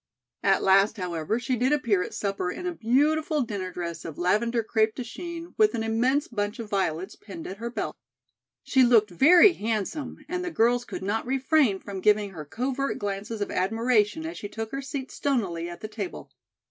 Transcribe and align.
At 0.41 0.63
last, 0.63 0.97
however, 0.97 1.37
she 1.37 1.55
did 1.55 1.71
appear 1.71 2.01
at 2.01 2.15
supper 2.15 2.49
in 2.51 2.65
a 2.65 2.71
beautiful 2.73 3.43
dinner 3.43 3.69
dress 3.71 4.03
of 4.03 4.17
lavender 4.17 4.63
crêpe 4.63 4.95
de 4.95 5.03
chine 5.03 5.53
with 5.59 5.75
an 5.75 5.83
immense 5.83 6.27
bunch 6.27 6.57
of 6.57 6.71
violets 6.71 7.15
pinned 7.15 7.45
at 7.45 7.57
her 7.57 7.69
belt. 7.69 7.95
She 8.63 8.81
looked 8.81 9.11
very 9.11 9.53
handsome 9.53 10.17
and 10.27 10.43
the 10.43 10.49
girls 10.49 10.85
could 10.85 11.03
not 11.03 11.27
refrain 11.27 11.77
from 11.77 12.01
giving 12.01 12.31
her 12.31 12.45
covert 12.45 12.97
glances 12.97 13.41
of 13.41 13.51
admiration 13.51 14.25
as 14.25 14.39
she 14.39 14.49
took 14.49 14.71
her 14.71 14.81
seat 14.81 15.11
stonily 15.11 15.69
at 15.69 15.81
the 15.81 15.87
table. 15.87 16.31